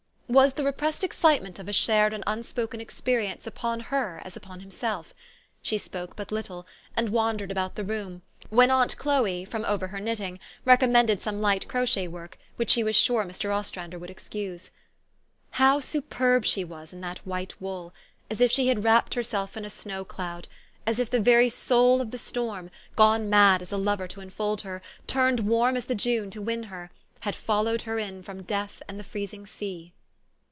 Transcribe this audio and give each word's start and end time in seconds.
"Was 0.31 0.53
the 0.53 0.63
repressed 0.63 1.03
excitement 1.03 1.59
of 1.59 1.67
a 1.67 1.73
shared 1.73 2.13
and 2.13 2.23
unspoken 2.25 2.79
experience 2.79 3.45
upon 3.45 3.81
her 3.81 4.21
as 4.23 4.37
upon 4.37 4.61
himself? 4.61 5.13
She 5.61 5.77
spoke 5.77 6.15
but 6.15 6.31
little, 6.31 6.65
and 6.95 7.09
wandered 7.09 7.51
about 7.51 7.75
the 7.75 7.83
room, 7.83 8.21
when 8.49 8.71
aunt 8.71 8.95
Chloe, 8.95 9.43
from 9.43 9.65
over 9.65 9.87
her 9.87 9.99
knitting, 9.99 10.39
recom 10.65 10.91
mended 10.91 11.21
some 11.21 11.41
light 11.41 11.67
crochet 11.67 12.07
work, 12.07 12.37
which 12.55 12.69
she 12.69 12.81
was 12.81 12.95
sure 12.95 13.25
Mr. 13.25 13.53
Ostrander 13.53 13.99
would 13.99 14.09
excuse. 14.09 14.61
THE 14.61 14.67
STORY 14.67 14.73
OF 14.79 15.61
AVIS. 15.61 15.61
93 15.61 15.65
How 15.65 15.79
superb 16.05 16.45
she 16.45 16.63
was 16.63 16.93
in 16.93 17.01
that 17.01 17.27
white 17.27 17.61
wool! 17.61 17.93
as 18.29 18.39
if 18.39 18.53
she 18.53 18.69
had 18.69 18.85
wrapped 18.85 19.15
herself 19.15 19.57
in 19.57 19.65
a 19.65 19.69
snow 19.69 20.05
cloud; 20.05 20.47
as 20.87 20.97
if 20.97 21.09
the 21.09 21.19
very 21.19 21.49
soul 21.49 21.99
of 21.99 22.11
the 22.11 22.17
storm, 22.17 22.71
gone 22.95 23.29
mad 23.29 23.61
as 23.61 23.73
a 23.73 23.77
lover 23.77 24.07
to 24.07 24.21
in 24.21 24.29
fold 24.29 24.61
her, 24.61 24.81
turned 25.07 25.41
warm 25.41 25.75
as 25.75 25.87
the 25.87 25.93
June 25.93 26.29
to 26.31 26.41
win 26.41 26.63
her, 26.63 26.89
had 27.19 27.35
followed 27.35 27.81
her 27.81 27.99
in 27.99 28.23
from 28.23 28.43
death 28.43 28.81
and 28.87 28.97
the 28.97 29.03
freezing 29.03 29.45
sea. 29.45 29.91